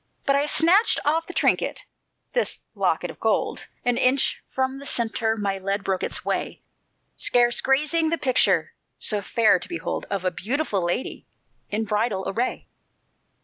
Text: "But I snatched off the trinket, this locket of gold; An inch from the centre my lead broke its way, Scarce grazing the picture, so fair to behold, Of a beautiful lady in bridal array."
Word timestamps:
"But 0.25 0.35
I 0.35 0.47
snatched 0.47 0.99
off 1.05 1.27
the 1.27 1.31
trinket, 1.33 1.83
this 2.33 2.61
locket 2.73 3.11
of 3.11 3.19
gold; 3.19 3.67
An 3.85 3.97
inch 3.97 4.41
from 4.49 4.79
the 4.79 4.85
centre 4.87 5.37
my 5.37 5.59
lead 5.59 5.83
broke 5.83 6.01
its 6.01 6.25
way, 6.25 6.63
Scarce 7.15 7.61
grazing 7.61 8.09
the 8.09 8.17
picture, 8.17 8.73
so 8.97 9.21
fair 9.21 9.59
to 9.59 9.69
behold, 9.69 10.07
Of 10.09 10.25
a 10.25 10.31
beautiful 10.31 10.83
lady 10.83 11.27
in 11.69 11.85
bridal 11.85 12.27
array." 12.27 12.65